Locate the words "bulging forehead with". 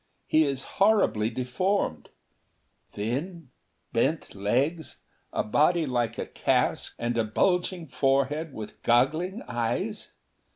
7.23-8.81